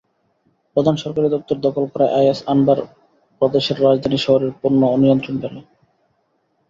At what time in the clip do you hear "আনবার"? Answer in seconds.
2.47-2.77